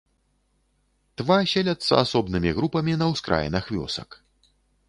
[1.21, 4.09] Тва селяцца асобнымі групамі на ўскраінах вёсак.